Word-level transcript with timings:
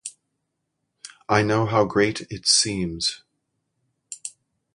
I 1.29 1.43
know 1.43 1.67
how 1.67 1.85
great 1.85 2.21
it 2.31 2.47
seems. 2.47 3.21